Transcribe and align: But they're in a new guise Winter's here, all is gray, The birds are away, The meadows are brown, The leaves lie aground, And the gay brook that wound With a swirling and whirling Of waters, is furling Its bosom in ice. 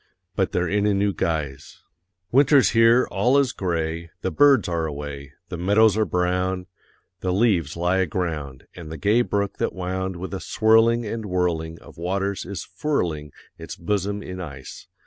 But 0.35 0.51
they're 0.51 0.67
in 0.67 0.87
a 0.87 0.95
new 0.95 1.13
guise 1.13 1.83
Winter's 2.31 2.71
here, 2.71 3.07
all 3.11 3.37
is 3.37 3.51
gray, 3.51 4.09
The 4.21 4.31
birds 4.31 4.67
are 4.67 4.87
away, 4.87 5.33
The 5.49 5.59
meadows 5.59 5.95
are 5.95 6.05
brown, 6.05 6.65
The 7.19 7.31
leaves 7.31 7.77
lie 7.77 7.97
aground, 7.97 8.65
And 8.75 8.91
the 8.91 8.97
gay 8.97 9.21
brook 9.21 9.57
that 9.57 9.73
wound 9.73 10.15
With 10.15 10.33
a 10.33 10.39
swirling 10.39 11.05
and 11.05 11.27
whirling 11.27 11.79
Of 11.83 11.99
waters, 11.99 12.47
is 12.47 12.63
furling 12.63 13.31
Its 13.59 13.75
bosom 13.75 14.23
in 14.23 14.41
ice. 14.41 14.87